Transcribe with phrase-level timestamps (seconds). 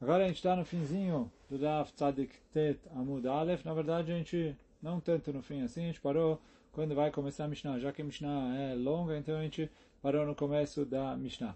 [0.00, 3.64] Agora a gente está no finzinho do Daf Tzadik Tet Amud Aleph.
[3.64, 6.40] Na verdade, a gente, não tanto no fim assim, a gente parou
[6.72, 7.78] quando vai começar a Mishnah.
[7.78, 9.70] Já que a Mishnah é longa, então a gente
[10.02, 11.54] parou no começo da Mishnah.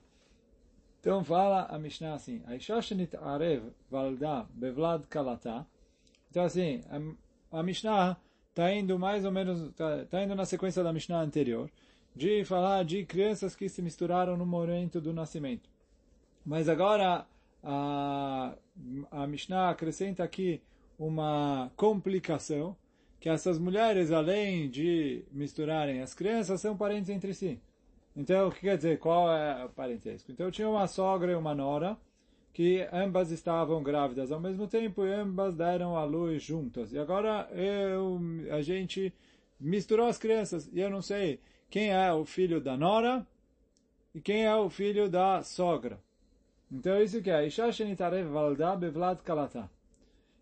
[1.00, 2.78] Então fala a Mishnah assim, Aisha
[3.20, 5.66] Arev Valda Bevlad Kalata.
[6.30, 6.84] Então assim,
[7.50, 8.16] a, a Mishnah
[8.50, 11.68] está indo mais ou menos, está tá indo na sequência da Mishnah anterior
[12.14, 15.68] de falar de crianças que se misturaram no momento do nascimento.
[16.44, 17.26] Mas agora
[17.62, 18.54] a,
[19.10, 20.60] a Mishnah acrescenta aqui
[20.98, 22.76] uma complicação,
[23.18, 27.58] que essas mulheres, além de misturarem as crianças, são parentes entre si.
[28.14, 28.98] Então, o que quer dizer?
[28.98, 30.30] Qual é o parentesco?
[30.30, 31.96] Então, tinha uma sogra e uma nora,
[32.52, 36.92] que ambas estavam grávidas ao mesmo tempo e ambas deram à luz juntas.
[36.92, 38.20] E agora eu,
[38.52, 39.12] a gente
[39.58, 43.26] misturou as crianças, e eu não sei quem é o filho da nora
[44.14, 45.98] e quem é o filho da sogra.
[46.70, 49.70] Então isso que é Isha Shenitarev Valda Bevlad Kalata.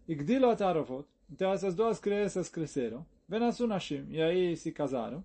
[0.08, 1.06] Igdilo Atarofot.
[1.30, 3.06] Então essas duas crianças cresceram.
[3.28, 4.06] Venasu Nashim.
[4.10, 5.24] E aí se casaram.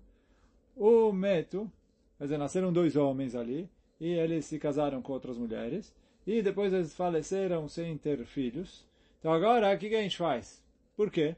[0.76, 1.70] O Meto,
[2.16, 3.68] quer dizer, nasceram dois homens ali.
[4.00, 5.94] E eles se casaram com outras mulheres.
[6.26, 8.86] E depois eles faleceram sem ter filhos.
[9.18, 10.62] Então agora, o que a gente faz?
[10.96, 11.36] Por quê?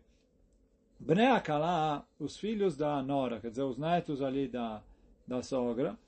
[1.00, 1.26] Bnei
[2.18, 4.82] os filhos da Nora, quer dizer, os netos ali da,
[5.26, 5.98] da sogra,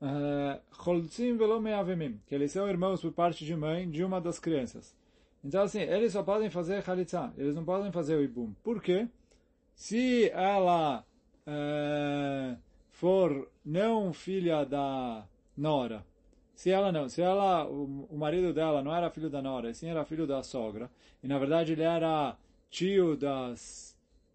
[0.00, 4.96] eh, Choltzim Velomeavemim, que eles são irmãos por parte de mãe de uma das crianças.
[5.44, 8.54] Então, assim, eles só podem fazer Khalitsa, eles não podem fazer o Ibum.
[8.62, 9.08] Por quê?
[9.74, 11.04] Se ela
[11.46, 12.56] é,
[12.90, 16.04] for não filha da Nora,
[16.54, 19.88] se ela não, se ela, o, o marido dela não era filho da Nora, sim
[19.88, 20.90] era filho da sogra,
[21.22, 22.36] e na verdade ele era
[22.70, 23.85] tio das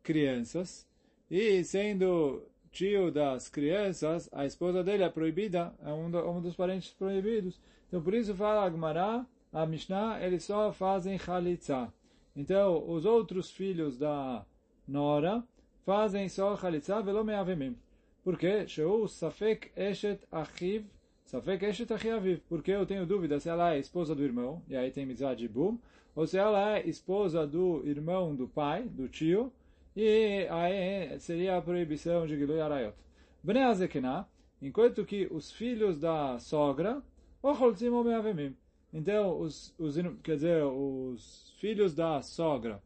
[0.03, 0.87] crianças,
[1.29, 6.55] e sendo tio das crianças, a esposa dele é proibida, é um, do, um dos
[6.55, 7.59] parentes proibidos.
[7.87, 11.93] Então, por isso fala a Gemara, a Mishnah, eles só fazem Chalitza.
[12.35, 14.45] Então, os outros filhos da
[14.87, 15.43] Nora
[15.85, 17.77] fazem só Chalitza, velo meavemim.
[18.23, 18.67] Por quê?
[18.67, 20.85] Sheu Safek Eshet Achiv,
[21.25, 22.39] Safek Eshet Achiaviv.
[22.47, 25.47] Porque eu tenho dúvida se ela é esposa do irmão, e aí tem mitzvah de
[25.47, 25.77] Bum,
[26.15, 29.51] ou se ela é esposa do irmão do pai, do tio,
[29.95, 32.95] e aí seria a proibição de Gilui Arayot.
[33.43, 34.27] Bnei Azekina,
[34.61, 37.01] enquanto que os filhos da sogra,
[37.41, 38.55] Ocholzim Meavemim.
[38.93, 42.81] Então, os, os, quer dizer, os filhos da sogra,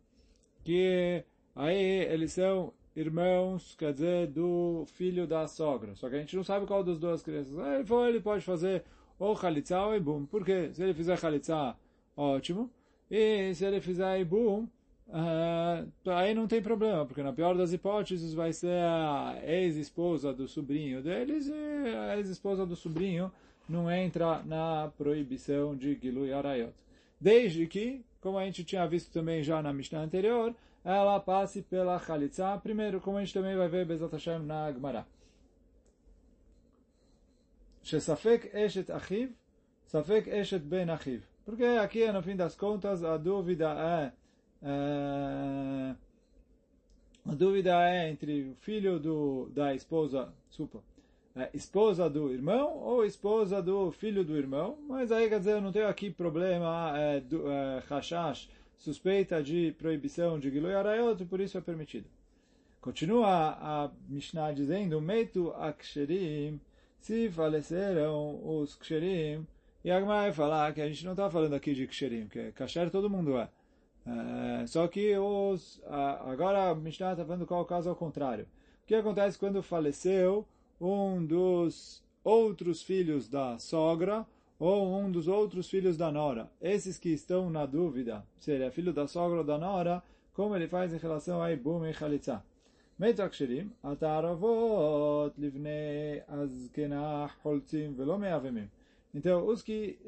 [0.63, 1.23] que
[1.55, 5.95] aí eles são irmãos, quer dizer, do filho da sogra.
[5.95, 7.57] Só que a gente não sabe qual das duas crianças.
[7.59, 8.83] Aí ele, for, ele pode fazer
[9.19, 10.25] ou Khalitsa ou Ibum.
[10.25, 10.69] Por quê?
[10.73, 11.75] Se ele fizer Khalitsa,
[12.15, 12.71] ótimo.
[13.09, 14.67] E se ele fizer Ibum,
[15.07, 20.47] Uh, aí não tem problema, porque na pior das hipóteses vai ser a ex-esposa do
[20.47, 21.53] sobrinho deles e
[22.09, 23.31] a ex-esposa do sobrinho
[23.69, 26.73] não entra na proibição de Gilui Arayot.
[27.19, 31.99] Desde que, como a gente tinha visto também já na Mishnah anterior, ela passe pela
[31.99, 35.05] Khalitsa, primeiro, como a gente também vai ver Bezat Hashem na Gemara.
[37.81, 39.31] Shesafek Eshet Achiv,
[39.85, 41.23] Safek Eshet Ben Achiv.
[41.43, 44.11] Porque aqui, no fim das contas, a dúvida é
[44.65, 45.95] Uh,
[47.23, 50.81] a dúvida é entre o filho do, da esposa, desculpa,
[51.35, 55.61] é, esposa do irmão ou esposa do filho do irmão, mas aí quer dizer, eu
[55.61, 61.39] não tenho aqui problema, é, do, é, hashash, suspeita de proibição de Giloi Arayot, por
[61.39, 62.05] isso é permitido.
[62.81, 66.59] Continua a Mishnah dizendo, Meitu Aksherim,
[66.99, 69.45] se faleceram os Ksherim,
[69.83, 72.51] e a Gemara vai falar que a gente não está falando aqui de Ksherim, que
[72.53, 73.49] Kasher todo mundo é.
[74.06, 78.46] Uh, só que os, uh, agora a Mishnah está falando qual o caso ao contrário.
[78.82, 80.46] O que acontece quando faleceu
[80.80, 84.26] um dos outros filhos da sogra
[84.58, 86.50] ou um dos outros filhos da nora?
[86.60, 90.56] Esses que estão na dúvida se ele é filho da sogra ou da nora, como
[90.56, 92.42] ele faz em relação a Ibum e Chalitza?
[93.00, 98.68] מתקשרים, התערבות לבני הזקנה חולצים ולא מהווים.
[99.14, 99.98] Então, os que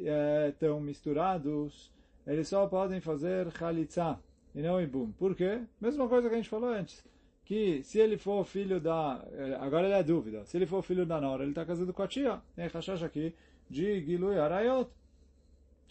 [0.48, 1.90] estão uh, misturados
[2.26, 4.18] eles só podem fazer chalitza
[4.54, 5.12] e não ibum.
[5.12, 5.60] Por quê?
[5.80, 7.04] Mesma coisa que a gente falou antes.
[7.44, 9.24] Que se ele for filho da...
[9.32, 10.44] Eh, agora ele é dúvida.
[10.46, 12.40] Se ele for filho da Nora, ele está casado com a tia.
[12.54, 13.34] Tem rashash aqui
[13.68, 14.88] de Gilui Arayot.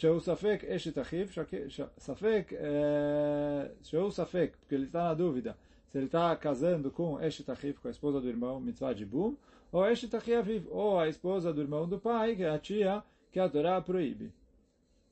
[0.02, 1.28] שהוא ספק אשת אחיו,
[2.00, 2.54] ספק,
[3.84, 5.56] שהוא ספק, porque ele está na dúvida,
[5.90, 9.36] se ele está casando com Eshet Achiv, com a esposa do irmão, mitzvah de Bum,
[9.72, 13.40] ou Eshet Achiaviv, ou a esposa do irmão do pai, que é a tia, que
[13.40, 14.32] a Torá proíbe.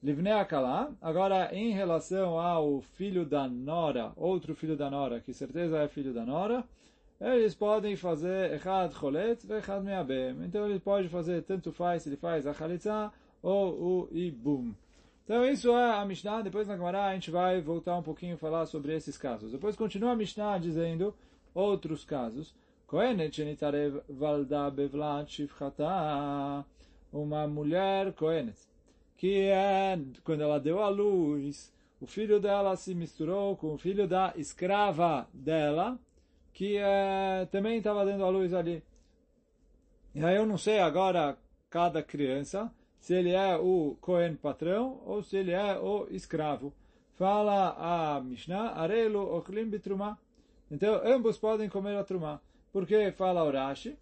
[0.04, 0.92] Livnei Akalá.
[1.00, 6.12] Agora, em relação ao filho da Nora, outro filho da Nora, que certeza é filho
[6.12, 6.62] da Nora,
[7.18, 10.36] eles podem fazer Echad Cholet e Echad Meabem.
[10.44, 13.10] Então ele pode fazer, tanto faz, se ele faz a Chalitza
[13.42, 14.74] ou o Ibum.
[15.24, 18.38] Então isso é a Mishnah, depois na Gemara a gente vai voltar um pouquinho a
[18.38, 19.52] falar sobre esses casos.
[19.52, 21.14] Depois continua a Mishnah dizendo
[21.54, 22.54] outros casos.
[24.06, 24.70] Valda
[27.10, 28.58] uma mulher Kohenet,
[29.24, 34.06] que é, quando ela deu à luz, o filho dela se misturou com o filho
[34.06, 35.98] da escrava dela,
[36.52, 38.84] que é, também estava dando à luz ali.
[40.14, 41.38] E aí eu não sei agora,
[41.70, 46.70] cada criança, se ele é o Cohen patrão ou se ele é o escravo.
[47.14, 50.18] Fala a Mishnah, Arelo Ochlim Bitrumah.
[50.70, 52.42] Então, ambos podem comer a trumá.
[52.70, 53.96] Porque fala Urashi,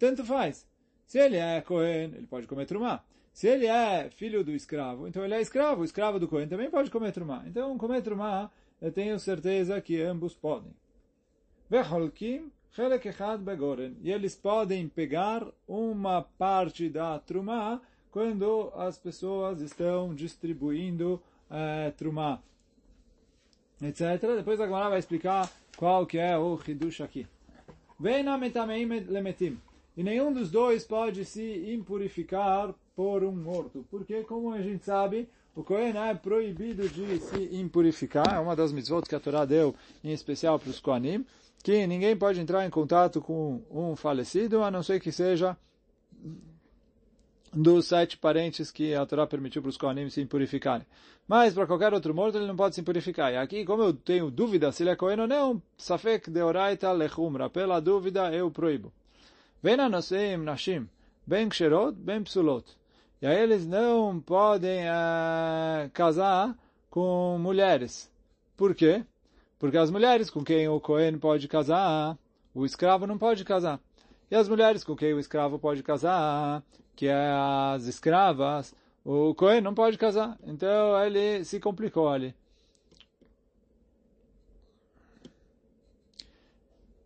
[0.00, 0.66] tanto faz.
[1.06, 3.04] Se ele é Cohen, ele pode comer trumá.
[3.36, 5.82] Se ele é filho do escravo, então ele é escravo.
[5.82, 7.44] O escravo do Cohen também pode comer trumá.
[7.46, 8.50] Então, comer trumá,
[8.80, 10.72] eu tenho certeza que ambos podem.
[11.68, 12.50] Veholkim,
[13.40, 13.94] begoren.
[14.00, 17.78] E eles podem pegar uma parte da trumá
[18.10, 22.42] quando as pessoas estão distribuindo é, trumá,
[23.82, 24.18] etc.
[24.34, 27.26] Depois a Gemara vai explicar qual que é o hidush aqui.
[28.00, 29.60] Vena lemetim.
[29.94, 33.86] E nenhum dos dois pode se impurificar por um morto.
[33.90, 38.34] Porque, como a gente sabe, o Kohen é proibido de se impurificar.
[38.34, 41.24] É uma das mitzvot que a Torá deu, em especial para os Kohanim,
[41.62, 45.56] que ninguém pode entrar em contato com um falecido, a não ser que seja
[47.52, 50.86] dos sete parentes que a Torá permitiu para os Kohanim se impurificarem.
[51.28, 53.32] Mas para qualquer outro morto ele não pode se impurificar.
[53.32, 57.50] E aqui, como eu tenho dúvida se ele é Kohen ou não, Safek deoraita lechumra.
[57.50, 58.92] Pela dúvida eu proíbo.
[59.62, 60.88] Vena noseim nashim,
[61.26, 62.64] ben ksherot, ben psulot.
[63.21, 66.57] E aí eles não podem uh, casar
[66.89, 68.11] com mulheres.
[68.57, 69.05] Por quê?
[69.59, 72.17] Porque as mulheres com quem o Cohen pode casar,
[72.53, 73.79] o escravo não pode casar.
[74.29, 76.63] E as mulheres com quem o escravo pode casar,
[76.95, 77.31] que é
[77.75, 78.73] as escravas,
[79.05, 80.37] o Cohen não pode casar.
[80.43, 82.33] Então ele se complicou ali.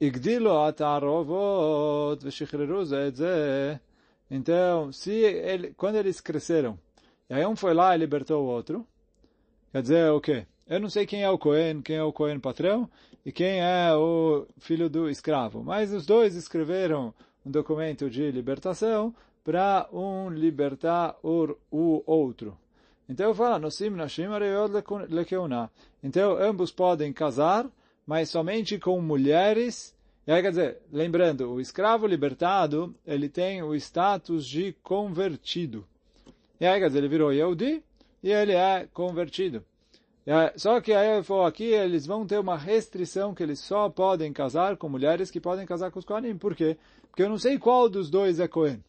[0.02, 3.75] הגדילו התערובות ושחררו זה את זה.
[4.31, 6.79] então, se ele, quando eles cresceram,
[7.29, 8.87] e aí um foi lá e libertou o outro,
[9.73, 10.47] quer dizer o quê?
[10.67, 12.88] Eu não sei quem é o Cohen, quem é o Cohen patrão
[13.27, 17.12] e quem é o filho do escravo, mas os dois escreveram
[17.44, 19.12] um documento de libertação
[19.43, 22.56] para um libertar o, o outro.
[23.09, 24.29] Então fala, Nosim Nashim
[25.09, 25.69] Lekeuna.
[26.00, 27.67] Então ambos podem casar,
[28.06, 29.93] mas somente com mulheres.
[30.26, 35.87] E aí, quer dizer, lembrando, o escravo libertado, ele tem o status de convertido.
[36.61, 37.82] E aí, quer dizer, ele virou Yehudi
[38.22, 39.64] e ele é convertido.
[40.56, 44.76] Só que aí eu aqui, eles vão ter uma restrição que eles só podem casar
[44.76, 46.37] com mulheres que podem casar com os Kohanim.
[46.37, 46.76] Por quê?
[47.08, 48.84] Porque eu não sei qual dos dois é Kohen.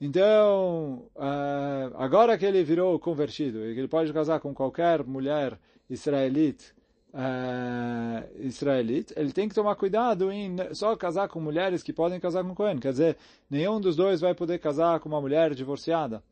[0.00, 5.58] Então, uh, agora que ele virou convertido e que ele pode casar com qualquer mulher
[5.88, 6.73] israelite,
[7.14, 12.44] uh, israelite, ele tem que tomar cuidado em só casar com mulheres que podem casar
[12.44, 12.78] com Cohen.
[12.78, 13.16] Quer dizer,
[13.48, 16.22] nenhum dos dois vai poder casar com uma mulher divorciada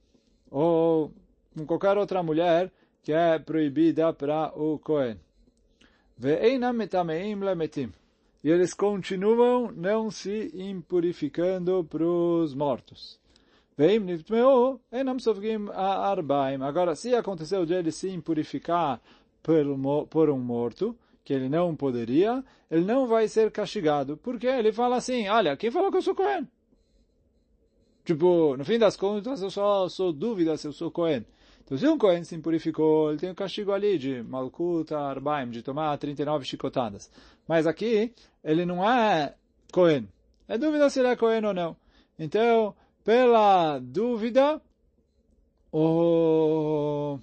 [0.50, 1.12] ou
[1.56, 2.70] com qualquer outra mulher
[3.02, 5.18] que é proibida para o Cohen.
[8.44, 13.20] E eles continuam não se impurificando para os mortos.
[16.60, 19.00] Agora, se aconteceu de ele se impurificar
[19.42, 24.16] por, um morto, que ele não poderia, ele não vai ser castigado.
[24.16, 26.48] Porque ele fala assim, olha, quem falou que eu sou Cohen?
[28.04, 31.24] Tipo, no fim das contas, eu só sou dúvida se eu sou Cohen.
[31.64, 35.50] Então, se um Cohen se impurificou, ele tem o um castigo ali de Malkuta Arbaim,
[35.50, 37.10] de tomar 39 chicotadas.
[37.46, 39.34] Mas aqui, ele não é
[39.72, 40.08] Cohen.
[40.48, 41.76] É dúvida se ele é Cohen ou não.
[42.18, 44.60] Então, pela dúvida,
[45.72, 47.18] o...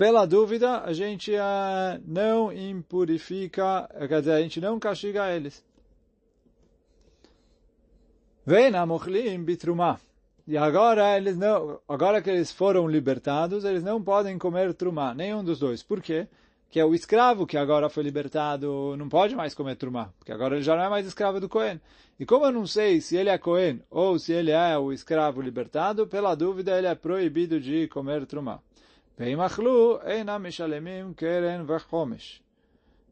[0.00, 5.62] pela dúvida, a gente uh, não impurifica, quer dizer, a gente não castiga eles.
[8.46, 10.00] Vem a mochlim bitrumah.
[10.46, 15.44] E agora eles não, agora que eles foram libertados, eles não podem comer trumá, nenhum
[15.44, 15.82] dos dois.
[15.82, 16.26] Por quê?
[16.70, 20.54] que é o escravo que agora foi libertado, não pode mais comer trumá, porque agora
[20.54, 21.80] ele já não é mais escravo do Cohen.
[22.18, 25.42] E como eu não sei se ele é Cohen ou se ele é o escravo
[25.42, 28.60] libertado, pela dúvida ele é proibido de comer trumá.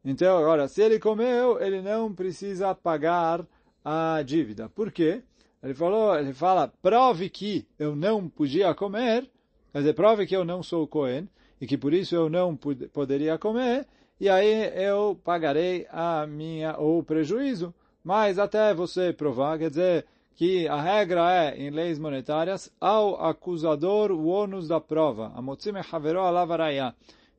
[0.03, 3.45] Então, agora, se ele comeu, ele não precisa pagar
[3.85, 4.67] a dívida.
[4.67, 5.21] Por quê?
[5.61, 9.29] Ele falou, ele fala, prove que eu não podia comer,
[9.71, 11.29] quer dizer, prove que eu não sou Cohen,
[11.61, 13.85] e que por isso eu não poderia comer,
[14.19, 17.71] e aí eu pagarei a minha, o prejuízo,
[18.03, 20.07] mas até você provar, quer dizer,
[20.39, 25.33] que a regra é, em leis monetárias, ao acusador o ônus da prova.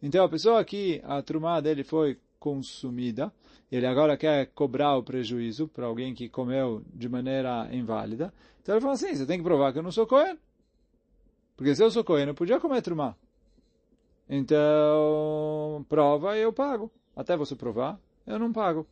[0.02, 3.33] Então, a pessoa que a trumá dele foi consumida,
[3.73, 8.35] ele agora quer cobrar o prejuízo para alguém que comeu de maneira inválida.
[8.61, 10.38] Então ele fala assim, você tem que provar que eu não sou Cohen.
[11.57, 13.16] Porque se eu sou Cohen, eu podia comer trumá.
[14.28, 16.92] Então, prova e eu pago.
[17.16, 18.87] Até você provar, eu não pago.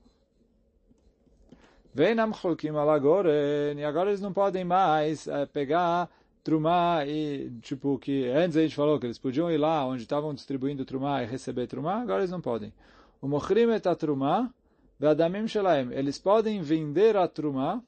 [1.95, 6.09] Vem Cholkim Alagoren, e agora eles não podem mais é, pegar
[6.45, 10.33] Trumá e, tipo, que antes a gente falou que eles podiam ir lá onde estavam
[10.33, 12.73] distribuindo Trumá e receber Trumá, agora eles não podem.
[13.21, 14.51] O Mochrim et Trumá,
[14.99, 17.83] Ve'adamim Shelaim, eles podem vender a Trumá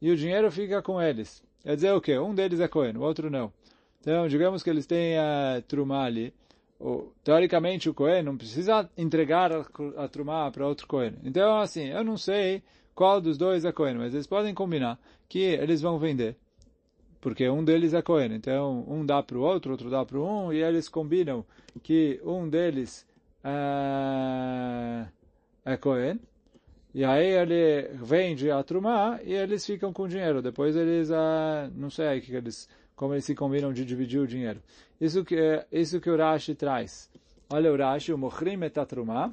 [0.00, 1.42] e o dinheiro fica com eles.
[1.62, 2.18] Quer dizer o quê?
[2.18, 3.52] Um deles é Cohen, o outro não.
[4.00, 6.32] Então, digamos que eles têm a Trumá ali,
[6.80, 11.14] o, teoricamente o Cohen não precisa entregar a, a Trumá para outro Cohen.
[11.24, 12.62] Então, assim, eu não sei
[12.98, 16.34] qual dos dois é Cohen, mas eles podem combinar que eles vão vender.
[17.20, 20.52] Porque um deles é Cohen, então um dá para o outro, outro dá para um,
[20.52, 21.46] e eles combinam
[21.80, 23.06] que um deles
[23.44, 25.06] é,
[25.64, 26.18] é Cohen,
[26.92, 30.42] e aí ele vende a Trumá e eles ficam com o dinheiro.
[30.42, 34.60] Depois eles, uh, não sei que eles, como eles se combinam de dividir o dinheiro.
[35.00, 37.08] Isso que, isso que o Rashi traz.
[37.48, 39.28] Olha o Rashi, o Mochrim a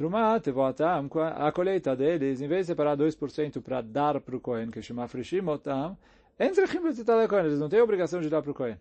[0.00, 4.70] Trumá, Tevotam, a colheita deles, em vez de separar 2% para dar para o Kohen,
[4.70, 5.94] que chama Frishim Otam,
[6.38, 8.78] eles não têm obrigação de dar para o Kohen.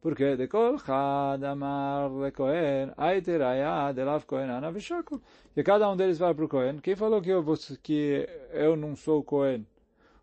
[0.00, 5.20] Porque de kol chad amar le Kohen, aiteraya delav Kohen ana vishakul.
[5.52, 6.78] Que cada um deles vai para o Kohen.
[6.78, 7.44] Quem falou que eu,
[7.82, 9.66] que eu não sou Kohen?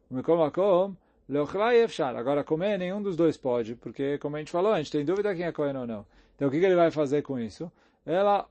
[0.09, 0.95] Mekom akom,
[1.27, 2.15] leochlai efshar.
[2.15, 5.35] Agora comer nenhum dos dois pode, porque como a gente falou, a gente tem dúvida
[5.35, 6.05] quem é Kohen ou não.
[6.37, 7.69] Então o que, que ele vai fazer com isso?
[8.07, 8.47] Ela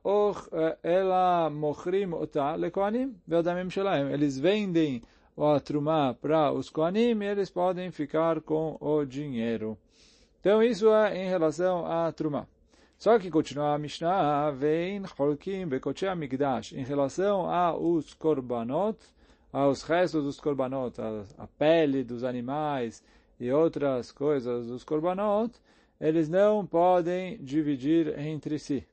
[0.82, 4.12] ela mochrim ota lekoanim ve'adamim shelaim.
[4.12, 5.00] Eles vendem
[5.34, 9.78] a trumá para os koanim e eles podem ficar com o dinheiro.
[10.40, 12.46] Então isso é em relação à trumá.
[12.98, 18.98] Só que continua a Mishnah, vem holkim bekoche amigdash, em relação aos korbanot,
[19.50, 23.02] aos restos dos korbanot, a, a pele dos animais
[23.40, 25.54] e outras coisas dos korbanot,
[25.98, 28.86] eles não podem dividir entre si.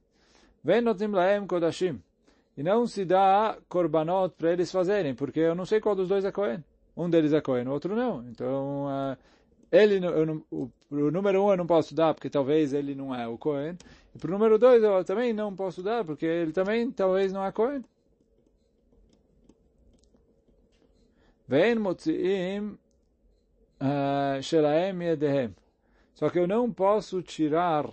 [2.55, 6.23] E não se dá korbanot para eles fazerem, porque eu não sei qual dos dois
[6.23, 6.63] é Cohen.
[6.95, 8.23] Um deles é Cohen, o outro não.
[8.29, 9.17] Então, uh,
[9.71, 13.27] ele, não, o, o, número um eu não posso dar, porque talvez ele não é
[13.27, 13.75] o Cohen.
[14.13, 17.43] E para o número dois eu também não posso dar, porque ele também talvez não
[17.43, 17.83] é Cohen.
[21.47, 22.77] Vem motziim
[23.81, 25.55] uh, shelaem yedehem.
[26.13, 27.89] Só que eu não posso tirar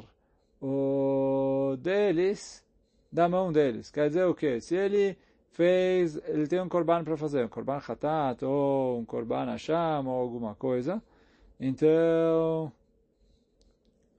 [0.61, 2.65] o deles
[3.11, 3.91] da mão deles.
[3.91, 4.61] Quer dizer o quê?
[4.61, 5.17] Se ele
[5.53, 10.21] fez, ele tem um korban para fazer, um korban hatat, ou um korban asham, ou
[10.21, 11.03] alguma coisa,
[11.59, 12.73] então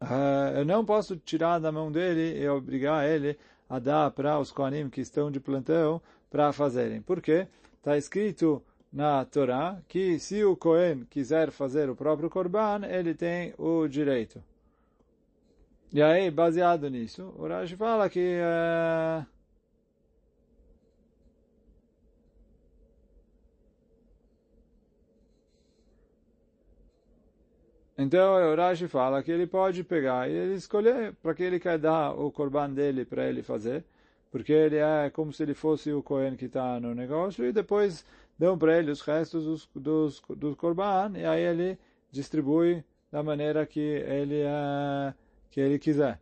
[0.02, 3.38] uh, eu não posso tirar da mão dele e obrigar ele
[3.70, 7.02] a dar para os koanim que estão de plantão para fazerem.
[7.02, 7.48] Por quê?
[7.78, 13.54] Está escrito na Torá que se o Cohen quiser fazer o próprio korban, ele tem
[13.58, 14.44] o direito.
[15.94, 19.26] E aí, baseado nisso, o Rashi fala que uh,
[27.98, 31.78] Então, o Rashi fala que ele pode pegar e ele escolher para que ele quer
[31.78, 33.84] dar o corban dele para ele fazer,
[34.32, 38.06] porque ele é como se ele fosse o Cohen que está no negócio, e depois
[38.40, 41.78] dão para ele os restos dos, dos, dos corban, e aí ele
[42.12, 45.14] distribui da maneira que ele uh,
[45.52, 46.20] que ele quiser.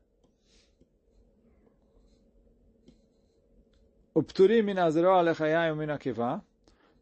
[4.14, 6.42] O pturim min azroa lechayim min akivá.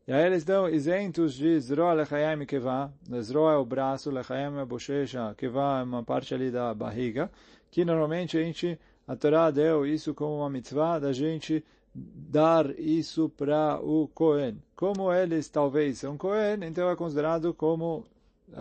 [0.05, 2.91] E aí eles dão isentos de zroa lechayim kivá.
[3.22, 7.31] Zroa é o braço, lechayim é a bochecha, kivá é uma parte ali da barriga.
[7.72, 11.65] Que normalmente a gente, a Torá deu isso como uma mitzvah da gente
[11.96, 14.62] dar isso para o Cohen.
[14.75, 18.05] Como eles talvez são Cohen, então é considerado como...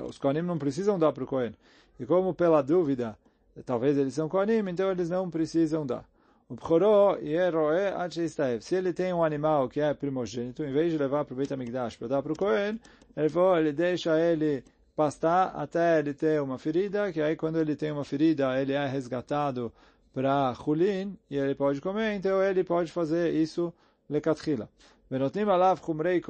[0.09, 1.53] Os Kohanim não precisam dar para o Cohen.
[2.01, 3.17] E como pela dúvida
[3.65, 6.05] talvez eles são Kohanim, então eles não precisam dar.
[6.49, 7.19] O Bchoró
[7.97, 8.63] Acheistaev.
[8.63, 11.53] Se ele tem um animal que é primogênito, em vez de levar para o Beit
[11.53, 12.79] HaMikdash para dar para o ele,
[13.59, 14.63] ele deixa ele
[14.95, 18.87] pastar até ele ter uma ferida, que aí quando ele tem uma ferida, ele é
[18.87, 19.73] resgatado
[20.13, 23.75] para Hulin, e ele pode comer, então ele pode fazer isso
[25.51, 26.23] alav chumrei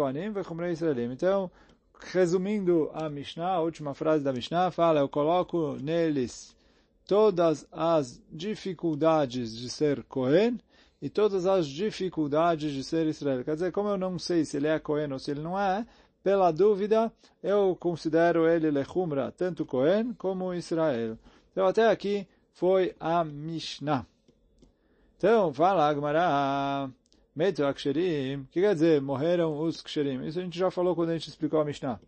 [0.43, 1.13] chumrei israelim.
[1.13, 1.51] Então,
[2.13, 6.56] resumindo a Mishnah, a última frase da Mishnah, fala, eu coloco neles
[7.07, 10.59] todas as dificuldades de ser Cohen
[11.01, 13.45] e todas as dificuldades de ser Israel.
[13.45, 15.87] Quer dizer, como eu não sei se ele é Cohen ou se ele não é,
[16.23, 21.17] pela dúvida, eu considero ele Lechumra, tanto Cohen como Israel.
[21.53, 24.05] Então, até aqui foi a Mishnah.
[25.17, 26.91] Então, fala Agmará,
[27.35, 30.27] Metu Aksherim, que quer dizer, morreram os Ksherim?
[30.27, 32.01] Isso a gente já falou quando a gente explicou a Mishnah.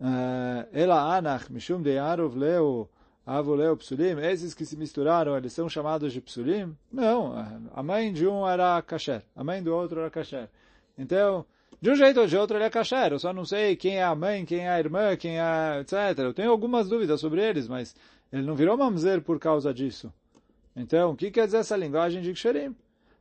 [0.00, 2.88] Eh, Ela Anach, Mishum de Arov Leu,
[3.28, 6.74] Avuleu Psulim, esses que se misturaram, eles são chamados de Psulim?
[6.90, 7.34] Não,
[7.74, 10.48] a mãe de um era Kasher, a mãe do outro era Kasher.
[10.96, 11.44] Então,
[11.78, 14.02] de um jeito ou de outro ele é Kasher, eu só não sei quem é
[14.02, 16.20] a mãe, quem é a irmã, quem é, etc.
[16.20, 17.94] Eu tenho algumas dúvidas sobre eles, mas
[18.32, 20.10] ele não virou mamzer por causa disso.
[20.74, 22.74] Então, o que quer dizer essa linguagem de Ksherim?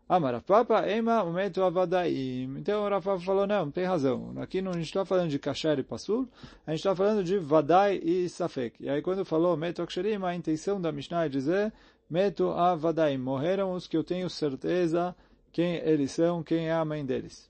[0.09, 2.57] Amarapapa ema umetu avadaim.
[2.57, 4.33] Então o Rafa falou, não, tem razão.
[4.37, 6.29] Aqui não, a gente está falando de kasher e pasul,
[6.65, 8.83] a gente está falando de vadai e safek.
[8.83, 11.73] E aí quando falou metu aksherim, a intenção da Mishnah é dizer
[12.09, 13.17] metu avadaim.
[13.17, 15.15] Morreram os que eu tenho certeza
[15.51, 17.49] quem eles são, quem é a mãe deles.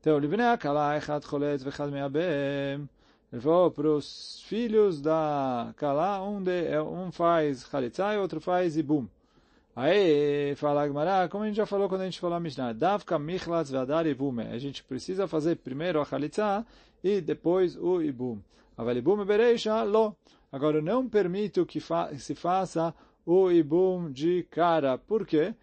[0.00, 2.88] Então, livnei akala echad cholet vechad meabem.
[3.32, 8.76] Ele falou para os filhos da Kala, um, de, um faz chalitza e outro faz
[8.76, 9.08] ibum.
[9.78, 13.18] Aí, fala Agmará, como a gente já falou quando a gente falou a Mishnah, Davka
[13.18, 14.44] Michlatz Vadar Ibume.
[14.44, 16.64] A gente precisa fazer primeiro a Chalitza
[17.04, 18.38] e depois o Ibum.
[18.74, 20.16] Aval Ibum Bereisha, lo.
[20.50, 22.94] Agora, eu não permito que fa se faça
[23.26, 24.96] o Ibum de cara.
[24.96, 25.54] Por quê?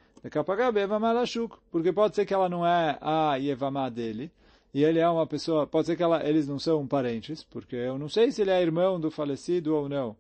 [1.72, 4.32] Porque pode ser que ela não é a Yevamá dele,
[4.72, 7.98] e ele é uma pessoa, pode ser que ela, eles não são parentes, porque eu
[7.98, 10.16] não sei se ele é irmão do falecido ou não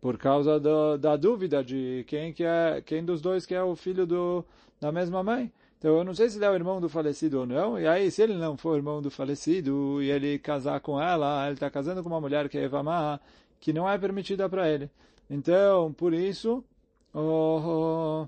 [0.00, 3.74] por causa do, da dúvida de quem que é quem dos dois que é o
[3.74, 4.44] filho do,
[4.80, 5.52] da mesma mãe.
[5.78, 7.78] Então eu não sei se ele é o irmão do falecido ou não.
[7.78, 11.54] E aí se ele não for irmão do falecido e ele casar com ela, ele
[11.54, 13.20] está casando com uma mulher que é Evamá,
[13.60, 14.90] que não é permitida para ele.
[15.28, 16.64] Então por isso
[17.12, 18.26] oh,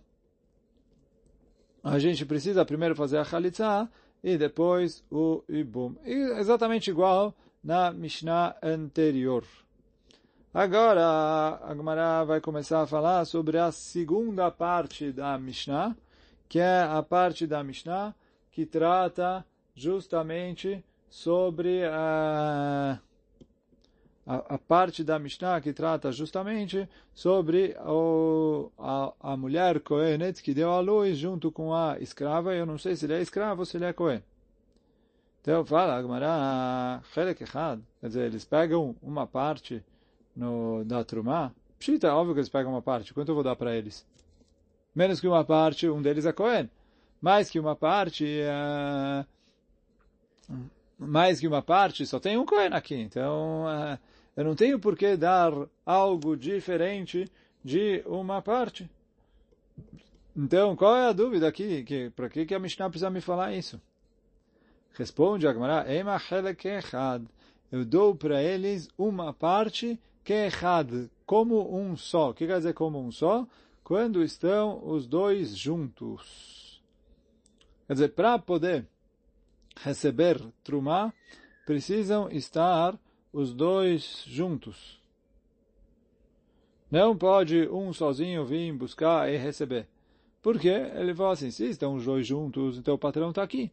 [1.83, 3.89] a gente precisa primeiro fazer a Khalitsa
[4.23, 5.95] e depois o Ibum.
[6.05, 9.45] E exatamente igual na Mishnah anterior.
[10.53, 15.95] Agora, a vai começar a falar sobre a segunda parte da Mishnah,
[16.49, 18.15] que é a parte da Mishnah
[18.51, 22.99] que trata justamente sobre a,
[24.27, 30.55] a, a parte da Mishnah que trata justamente sobre o, a, a mulher Kohenet que
[30.55, 32.55] deu a luz junto com a escrava.
[32.55, 34.25] Eu não sei se ele é escravo ou se ele é Kohen.
[35.43, 37.03] Então fala, a Gemara,
[38.01, 39.85] quer dizer, eles pegam uma parte
[40.39, 43.13] no, da Trumá, Pshita, é óbvio que eles pegam uma parte.
[43.13, 44.07] Quanto eu vou dar para eles?
[44.95, 46.71] Menos que uma parte, um deles é Cohen.
[47.21, 49.27] Mais que uma parte, uh,
[50.99, 52.95] mais que uma parte, só tem um Cohen aqui.
[52.95, 53.99] Então, uh,
[54.37, 55.53] eu não tenho por que dar
[55.85, 57.31] algo diferente
[57.65, 58.89] de uma parte.
[60.37, 61.83] Então, qual é a dúvida aqui?
[61.83, 63.81] Que, para que, que a Mishnah precisa me falar isso?
[64.95, 66.21] Responde a Gemara, Ema
[67.71, 72.31] Eu dou para eles uma parte Kehad, como um só.
[72.31, 73.47] O que quer dizer como um só?
[73.83, 76.83] Quando estão os dois juntos.
[77.87, 78.87] Quer dizer, para poder
[79.83, 81.13] receber trumá,
[81.65, 82.99] precisam estar
[83.33, 84.99] os dois juntos.
[86.91, 89.87] Não pode um sozinho vir buscar e receber.
[90.43, 93.71] Porque ele fala assim, se estão os dois juntos, então o patrão está aqui.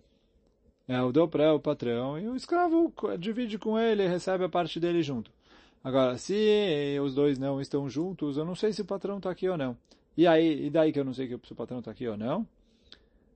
[0.88, 4.50] É, eu dou para o patrão e o escravo divide com ele e recebe a
[4.50, 5.32] parte dele junto.
[5.86, 9.48] Agora, se os dois não estão juntos, eu não sei se o patrão está aqui
[9.48, 9.78] ou não.
[10.18, 12.48] E aí, e daí que eu não sei se o patrão está aqui ou não?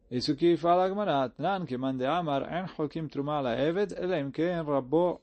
[0.10, 1.32] Isso que fala a Gemara.
[1.38, 5.22] Nan que mande amar en holkim truma la eved elem ken rabo.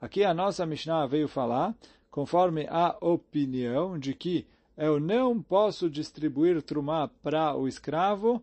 [0.00, 1.74] Aqui a nossa Mishnah veio falar,
[2.08, 8.40] conforme a opinião de que eu não posso distribuir trumá para o escravo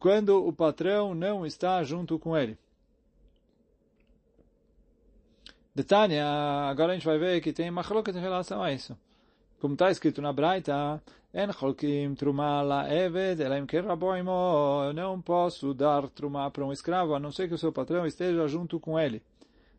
[0.00, 2.58] quando o patrão não está junto com ele.
[5.78, 6.26] Detânia,
[6.68, 8.98] agora a gente vai ver que tem machloket em relação a isso.
[9.60, 11.00] Como está escrito na Braita,
[11.32, 16.72] En cholkim truma la eved, elaim ken raboimo, eu não posso dar truma para um
[16.72, 19.22] escravo, a não ser que o seu patrão esteja junto com ele.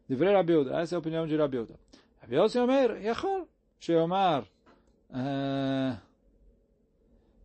[0.08, 1.74] Divrei Rabiuda, essa é a opinião de Rabiuda.
[2.22, 4.46] Rabiuda omer, yachol, sheomar.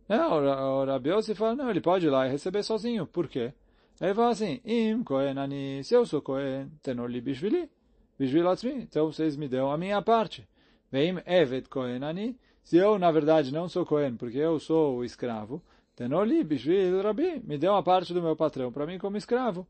[0.07, 3.05] Não, o Rabiuda fala, não, ele pode ir lá e receber sozinho.
[3.05, 3.53] Por quê?
[3.99, 7.69] Ele fala assim, im kohen ani, se eu sou kohen, tenor li bishvili.
[8.17, 10.47] Então vocês me dão a minha parte.
[10.91, 12.37] Veim Evet Kohen Ani.
[12.63, 15.61] Se eu, na verdade, não sou Kohen, porque eu sou escravo,
[15.95, 17.41] Tenoli Bishvil Rabi.
[17.43, 19.67] Me deu a parte do meu patrão para mim como escravo.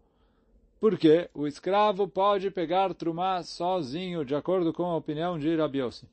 [0.79, 6.07] Porque o escravo pode pegar Trumá sozinho, de acordo com a opinião de Rabi Yossi.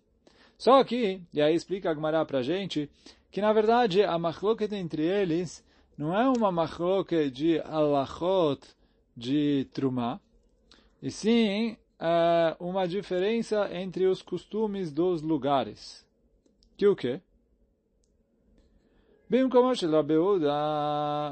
[0.56, 2.90] Só que, e aí explica a Gemara para gente,
[3.30, 5.64] que na verdade a machloket entre eles
[5.96, 8.60] não é uma machloket de alachot
[9.16, 10.20] de trumá,
[11.02, 16.04] e sim é uma diferença entre os costumes dos lugares.
[16.76, 17.20] Que o quê?
[19.30, 20.52] Bem como de Rabeuda,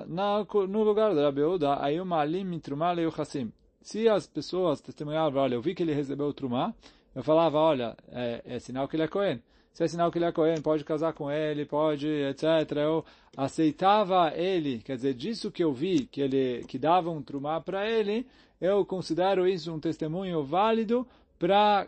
[0.06, 3.52] no lugar de Rabeuda, aí uma alim trumá leuchassim.
[3.82, 6.72] Se as pessoas testemunhavam, olha, eu vi que ele recebeu trumá,
[7.14, 9.42] eu falava, olha, é, é sinal que ele é Cohen.
[9.72, 12.44] Se é sinal que ele é Cohen, pode casar com ele, pode, etc.
[12.76, 13.04] Eu
[13.36, 17.88] aceitava ele, quer dizer, disso que eu vi, que ele que dava um trumá para
[17.88, 18.26] ele,
[18.60, 21.06] eu considero isso um testemunho válido
[21.38, 21.86] para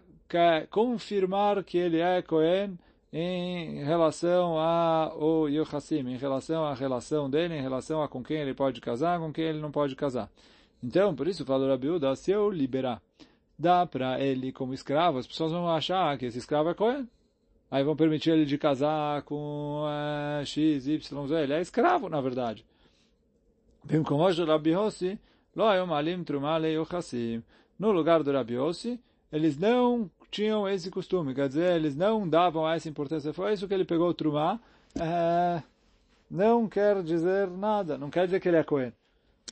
[0.70, 2.78] confirmar que ele é Cohen
[3.12, 8.54] em relação ao Yochassim, em relação à relação dele, em relação a com quem ele
[8.54, 10.30] pode casar, com quem ele não pode casar.
[10.82, 13.02] Então, por isso, falou Rabiuda, se eu liberar,
[13.58, 17.06] dá para ele como escravo, as pessoas vão achar que esse escravo é Cohen.
[17.72, 21.42] Aí vão permitir ele de casar com uh, X, Y, Z.
[21.42, 22.66] Ele é escravo, na verdade.
[27.78, 29.00] No lugar do Rabi Hossi,
[29.32, 33.32] eles não tinham esse costume, quer dizer, eles não davam essa importância.
[33.32, 34.60] Foi isso que ele pegou o Trumá.
[35.00, 35.62] É,
[36.30, 38.92] não quer dizer nada, não quer dizer que ele é Cohen.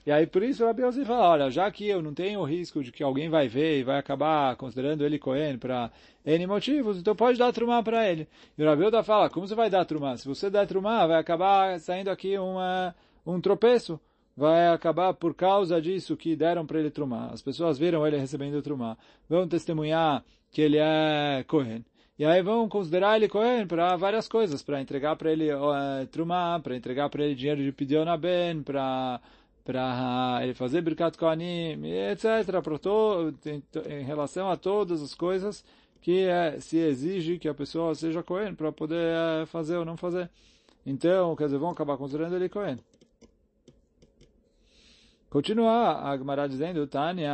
[0.07, 2.44] E aí por isso o Rabi Yossi fala, olha, já que eu não tenho o
[2.44, 5.90] risco de que alguém vai ver e vai acabar considerando ele Cohen para
[6.24, 8.26] N motivos, então pode dar trumá para ele.
[8.57, 10.16] E o Rabi Yossi fala, como você vai dar trumá?
[10.16, 12.94] Se você der trumá, vai acabar saindo aqui uma,
[13.26, 14.00] um tropeço.
[14.37, 17.26] Vai acabar por causa disso que deram para ele trumá.
[17.26, 18.96] As pessoas viram ele recebendo trumá.
[19.29, 21.85] Vão testemunhar que ele é Cohen.
[22.18, 26.61] E aí vão considerar ele Cohen para várias coisas, para entregar para ele uh, trumá,
[26.61, 29.20] para entregar para ele dinheiro de Pidion Ben, para
[29.70, 35.64] para ele fazer Birkat Kohanim, etc., para to, em, em, relação a todas as coisas
[36.00, 39.96] que é, se exige que a pessoa seja Cohen para poder é, fazer ou não
[39.96, 40.28] fazer.
[40.85, 42.78] Então, quer dizer, vão acabar considerando ele Cohen.
[45.28, 47.30] Continua a Gemara dizendo, Tânia,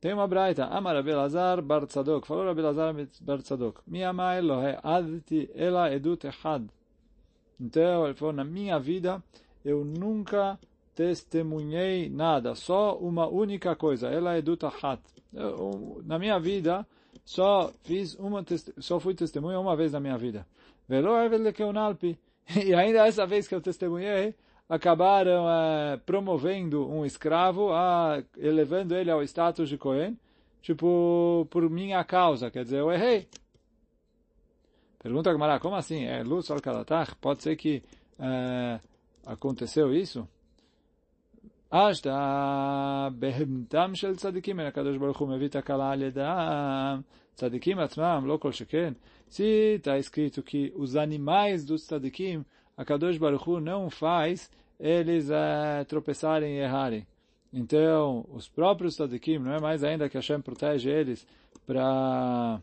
[0.00, 5.50] tem uma braita, Amar Abelazar Bar Tzadok, falou Abelazar Bar Tzadok, Mi amai lohe adti
[5.56, 6.68] ela edut echad.
[7.60, 9.20] Então, ele falou, na minha vida,
[9.64, 10.58] eu nunca
[10.94, 15.00] testemunhei nada, só uma única coisa, ela é do Tahat.
[16.04, 16.86] Na minha vida,
[17.24, 18.44] só fiz uma,
[18.78, 20.46] só fui testemunha uma vez na minha vida.
[22.62, 24.34] E ainda essa vez que eu testemunhei,
[24.68, 30.18] acabaram uh, promovendo um escravo, uh, elevando ele ao status de Cohen,
[30.60, 33.26] tipo, por minha causa, quer dizer, eu errei.
[34.98, 36.04] Pergunta a Gamara, como assim?
[36.04, 37.14] É luz al kalatach?
[37.16, 37.82] Pode ser que
[38.18, 38.80] uh,
[39.26, 40.28] aconteceu isso?
[41.70, 47.04] Ashta behemtam shel tzadikim, el HaKadosh Baruch Hu mevit akala al yedam,
[47.36, 48.94] tzadikim atmam, lo kol sheken.
[49.28, 52.44] Se está escrito que os animais dos tzadikim,
[52.78, 57.06] HaKadosh Baruch Hu não faz eles uh, tropeçarem e errarem.
[57.52, 61.26] Então, os próprios tzadikim, não é mais ainda que Hashem protege eles
[61.66, 62.60] para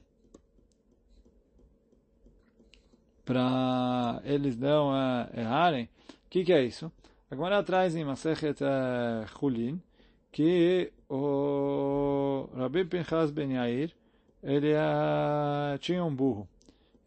[3.26, 5.90] para eles não uh, errarem.
[6.32, 6.90] Que, que é isso?
[7.30, 8.58] A Gemara traz em Masechet
[9.38, 9.82] Chulin
[10.32, 13.92] que o Rabbi Pinchas Ben Yair
[14.42, 16.48] ele uh, tinha um burro.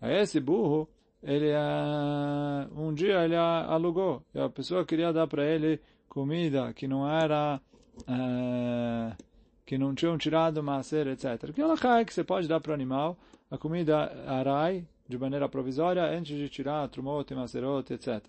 [0.02, 0.86] Esse burro
[1.22, 6.86] ele uh, um dia ele alugou e a pessoa queria dar para ele comida que
[6.86, 7.62] não era
[9.64, 11.50] que não tinham tirado macer, etc.
[11.54, 13.16] Que ela é que você pode dar para o animal
[13.50, 18.22] a comida arai de maneira provisória antes de tirar trumote, macerote, etc.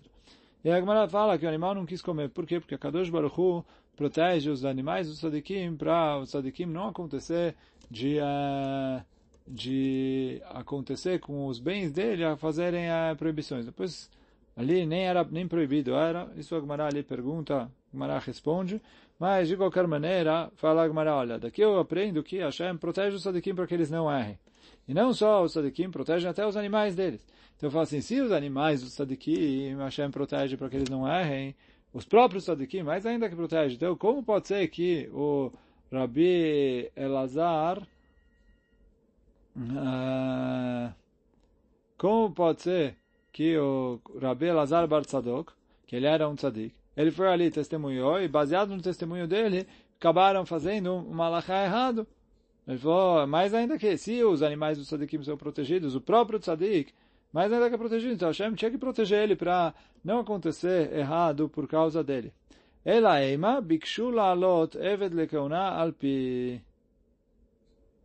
[0.66, 2.28] E a Gemara fala que o animal não quis comer.
[2.28, 2.58] Por quê?
[2.58, 7.54] Porque a Kadosh Baruch Hu protege os animais dos sadikim para os sadikim não acontecer
[7.88, 9.00] de uh,
[9.46, 13.64] de acontecer com os bens dele a fazerem uh, proibições.
[13.64, 14.10] Depois,
[14.56, 16.28] ali nem era nem proibido era.
[16.36, 18.82] Isso a Gemara ali pergunta, a Gemara responde.
[19.20, 23.22] Mas, de qualquer maneira, fala a Gemara, olha, daqui eu aprendo que Hashem protege os
[23.22, 24.36] sadikim para que eles não errem.
[24.86, 27.24] E não só os sadikim, protegem até os animais deles.
[27.56, 31.08] Então eu falo assim, se os animais dos sadikim, Hashem protege para que eles não
[31.08, 31.54] errem,
[31.92, 33.74] os próprios sadikim, mais ainda que protege.
[33.74, 35.50] Então, como pode ser que o
[35.90, 37.82] Rabi Elazar
[39.56, 40.92] Uh,
[41.96, 42.96] como pode ser
[43.32, 45.52] que o Rabi Lazar Bar Tzadok,
[45.86, 49.66] que ele era um tzadik, ele foi ali, testemunhou, e baseado no testemunho dele,
[49.98, 52.06] acabaram fazendo um malachá errado.
[52.66, 56.92] Ele falou, mais ainda que, se os animais do tzadikim são protegidos, o próprio tzadik,
[57.32, 61.48] mais ainda que é protegido, então Hashem tinha que proteger ele para não acontecer errado
[61.48, 62.32] por causa dele.
[62.84, 66.60] Ela eima bikshu la'alot eved lekeuna alpi.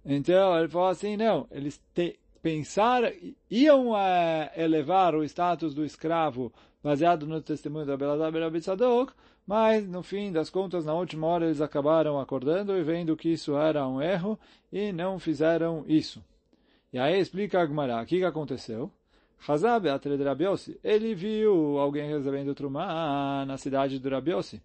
[0.03, 3.03] Então, ele falou assim, não, eles te, pensar,
[3.49, 6.51] iam é, elevar o status do escravo
[6.83, 9.13] baseado no testemunho da Beladá Berabitzadok,
[9.45, 13.55] mas no fim das contas, na última hora, eles acabaram acordando e vendo que isso
[13.55, 14.39] era um erro
[14.71, 16.23] e não fizeram isso.
[16.91, 18.91] E aí explica a Gmará, o que, que aconteceu?
[19.47, 24.61] Hazab Atred Rabiossi, ele viu alguém recebendo Trumá na cidade do Rabiossi.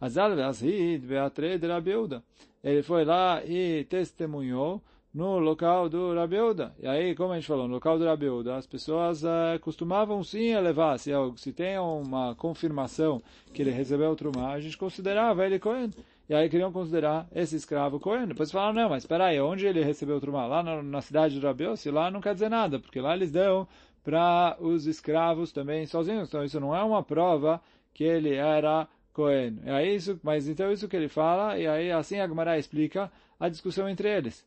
[0.00, 2.22] Azal Ve'azhid Beatred Rabiuda.
[2.62, 4.82] Ele foi lá e testemunhou
[5.18, 6.72] no local do Rabiuda.
[6.80, 10.50] E aí, como a gente falou, no local do Rabiuda, as pessoas uh, costumavam sim
[10.50, 10.96] elevar.
[10.96, 13.20] Se, se tem uma confirmação
[13.52, 15.90] que ele recebeu o Trumá, a gente considerava ele Cohen.
[16.28, 18.28] E aí queriam considerar esse escravo Cohen.
[18.28, 20.46] Depois falaram, não, mas espera aí, onde ele recebeu o Trumá?
[20.46, 21.90] Lá na, na cidade do Rabiossi?
[21.90, 23.66] Lá não quer dizer nada, porque lá eles dão
[24.04, 26.28] para os escravos também sozinhos.
[26.28, 27.60] Então isso não é uma prova
[27.92, 29.58] que ele era Cohen.
[29.64, 33.88] É isso, mas então isso que ele fala, e aí assim a explica a discussão
[33.88, 34.46] entre eles.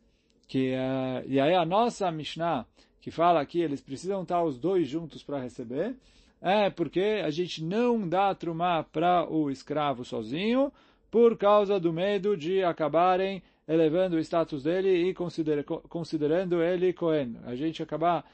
[0.51, 2.65] Que, uh, e aí a nossa Mishnah,
[2.99, 5.95] que fala que eles precisam estar os dois juntos para receber,
[6.41, 10.69] é porque a gente não dá trumá para o escravo sozinho,
[11.09, 17.37] por causa do medo de acabarem elevando o status dele e consider, considerando ele Cohen.
[17.45, 18.29] A gente acabar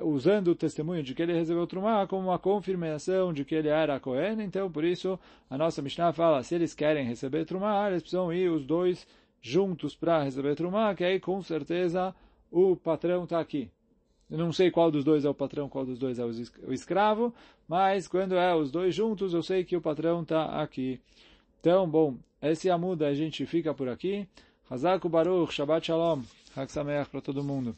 [0.00, 4.00] usando o testemunho de que ele recebeu Trumá como uma confirmação de que ele era
[4.00, 5.20] Cohen, então por isso
[5.50, 9.06] a nossa Mishnah fala, se eles querem receber Trumá, eles precisam ir os dois
[9.40, 12.14] juntos para receber Trumá, que aí com certeza
[12.50, 13.70] o patrão está aqui.
[14.30, 17.34] Eu não sei qual dos dois é o patrão, qual dos dois é o escravo,
[17.66, 21.00] mas quando é os dois juntos, eu sei que o patrão está aqui.
[21.60, 24.28] Então, bom, esse Amuda a gente fica por aqui.
[24.70, 26.22] Hazaku Baruch, Shabbat Shalom,
[26.56, 26.72] Hak
[27.10, 27.76] para todo mundo.